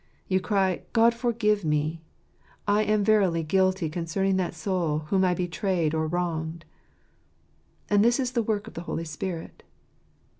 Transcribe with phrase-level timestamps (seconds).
[0.27, 2.01] You cry," God forgive me!
[2.67, 6.65] I am verily guilty concerning that soul whom I betrayed or wronged."
[7.87, 9.61] And this is the work of the Holy Spirit.